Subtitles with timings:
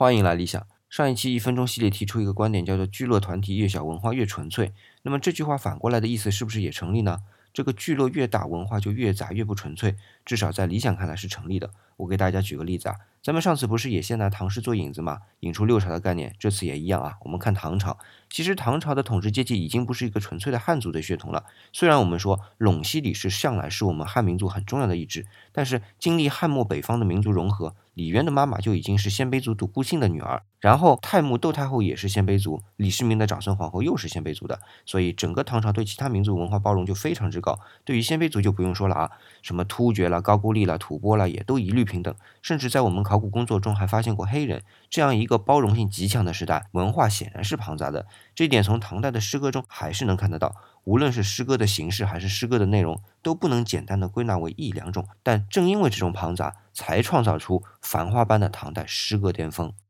[0.00, 0.64] 欢迎来理想。
[0.88, 4.72] 上一期一分钟系列提出一个观点，叫做“聚落团体越小，文化越纯粹”。
[5.02, 7.18] 那么这句话反过来的意思是不是也成立呢？
[7.52, 9.96] 这个聚落越大，文化就越杂，越不纯粹。
[10.24, 11.72] 至少在理想看来是成立的。
[11.96, 16.32] 我给大家举个例子啊，咱们上次不是也先拿唐诗做引子嘛，引出六朝的概念。
[16.38, 17.16] 这次也一样啊。
[17.22, 17.98] 我们看唐朝，
[18.30, 21.44] 其实唐朝的统治阶级已经不是一个纯粹的汉族的血统了。
[21.72, 27.74] 虽然我们说陇西李氏向来是我们汉民族很重要的一支，但是经历汉末北方的民族融合。
[27.94, 37.58] 李渊的妈妈就已经是鲜卑族独孤信的女儿，然后太穆窦太后也是鲜卑族，李世民的长孙皇后又是鲜卑族的，所以整个唐朝对其他民族文化包容就非常之高。
[37.84, 39.10] 对于鲜卑族就不用说了啊，
[39.42, 42.14] 什么突厥了、高句丽了、吐蕃了，也都一律平等。
[42.40, 48.06] 甚至在我们考古工作中还发现过黑人，这样一个包容性极强的时代，文化显然是庞杂的。
[48.34, 50.54] 这一点从唐代的诗歌中还是能看得到。
[50.84, 55.06] 无论是诗歌的形式还是诗歌的内容，都不能简单的归纳为一两种。
[55.22, 59.72] 但正因为这种庞杂，才创造出繁花般的唐代诗歌巅峰。